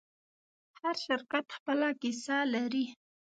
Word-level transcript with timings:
هر 0.79 0.95
شرکت 1.05 1.45
خپله 1.57 1.87
کیسه 2.01 2.37
لري. 2.53 2.85